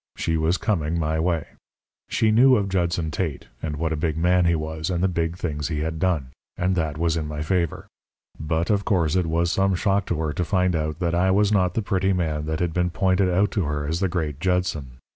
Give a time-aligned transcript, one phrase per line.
[0.17, 1.45] She was coming my way.
[2.09, 5.37] She knew of Judson Tate, and what a big man he was, and the big
[5.37, 7.85] things he had done; and that was in my favour.
[8.39, 11.51] But, of course, it was some shock to her to find out that I was
[11.51, 14.97] not the pretty man that had been pointed out to her as the great Judson.